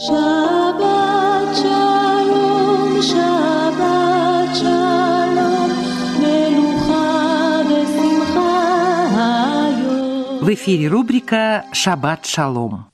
[0.00, 0.04] В
[10.54, 12.86] эфире рубрика «Шаббат шалом».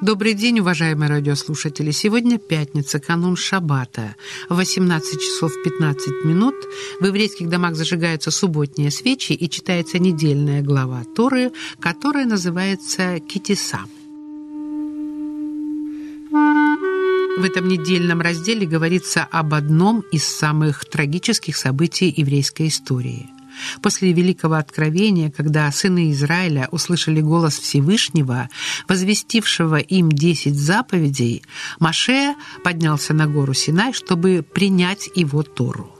[0.00, 1.90] Добрый день, уважаемые радиослушатели.
[1.90, 4.14] Сегодня пятница, канун Шаббата.
[4.48, 6.54] В 18 часов 15 минут
[7.00, 11.50] в еврейских домах зажигаются субботние свечи и читается недельная глава Торы,
[11.80, 13.80] которая называется «Китиса».
[17.36, 23.28] В этом недельном разделе говорится об одном из самых трагических событий еврейской истории.
[23.82, 28.48] После Великого Откровения, когда сыны Израиля услышали голос Всевышнего,
[28.88, 31.42] возвестившего им десять заповедей,
[31.80, 35.93] Маше поднялся на гору Синай, чтобы принять его Тору.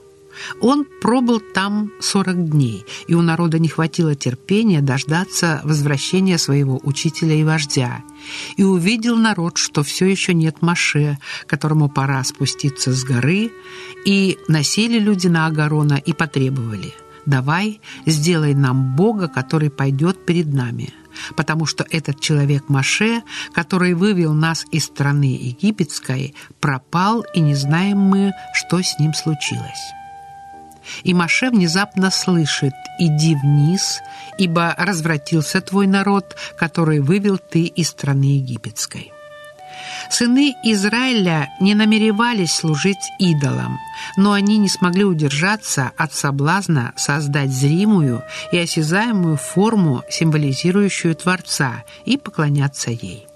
[0.60, 7.34] Он пробыл там сорок дней, и у народа не хватило терпения дождаться возвращения своего учителя
[7.34, 8.02] и вождя.
[8.56, 13.50] И увидел народ, что все еще нет Маше, которому пора спуститься с горы,
[14.04, 16.94] и насели люди на Агарона и потребовали
[17.26, 20.92] «Давай, сделай нам Бога, который пойдет перед нами»
[21.36, 27.98] потому что этот человек Маше, который вывел нас из страны египетской, пропал, и не знаем
[27.98, 29.92] мы, что с ним случилось.
[31.02, 34.00] И Маше внезапно слышит «Иди вниз,
[34.38, 39.12] ибо развратился твой народ, который вывел ты из страны египетской».
[40.10, 43.78] Сыны Израиля не намеревались служить идолам,
[44.16, 52.16] но они не смогли удержаться от соблазна создать зримую и осязаемую форму, символизирующую Творца, и
[52.16, 53.26] поклоняться ей.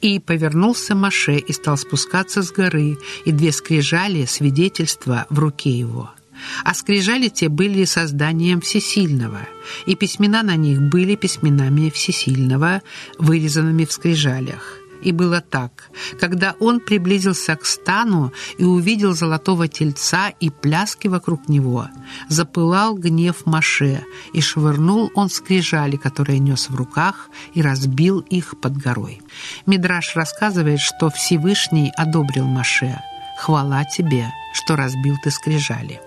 [0.00, 6.10] И повернулся Маше и стал спускаться с горы, и две скрижали свидетельства в руке его–
[6.64, 9.40] а скрижали те были созданием Всесильного,
[9.86, 12.82] и письмена на них были письменами Всесильного,
[13.18, 14.78] вырезанными в скрижалях.
[15.04, 21.46] И было так, когда он приблизился к стану и увидел золотого тельца и пляски вокруг
[21.48, 21.88] него,
[22.28, 28.78] запылал гнев Маше, и швырнул он скрижали, которые нес в руках, и разбил их под
[28.78, 29.20] горой.
[29.66, 32.98] Мидраш рассказывает, что Всевышний одобрил Маше.
[33.38, 36.00] «Хвала тебе, что разбил ты скрижали».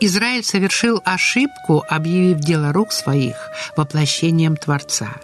[0.00, 3.36] Израиль совершил ошибку, объявив дело рук своих
[3.76, 5.16] воплощением Творца.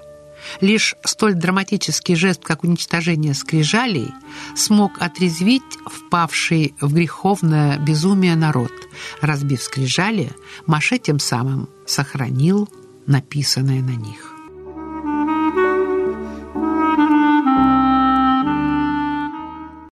[0.61, 4.12] Лишь столь драматический жест, как уничтожение скрижалей,
[4.55, 8.73] смог отрезвить впавший в греховное безумие народ.
[9.21, 10.31] Разбив скрижали,
[10.67, 12.69] Маше тем самым сохранил
[13.07, 14.36] написанное на них.